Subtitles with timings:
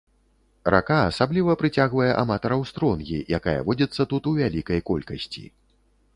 [0.75, 5.47] Рака асабліва прыцягвае аматараў стронгі, якая водзіцца тут у вялікай колькасці.